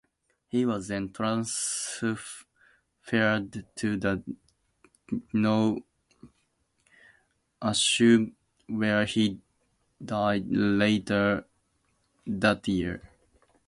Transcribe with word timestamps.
He 0.47 0.65
was 0.65 0.87
then 0.87 1.11
transferred 1.13 2.07
to 3.11 3.97
the 3.97 4.23
Kew 5.07 5.83
Asylum, 7.61 8.35
where 8.67 9.05
he 9.05 9.39
died 10.03 10.45
later 10.49 11.45
that 12.25 12.67
year. 12.67 13.03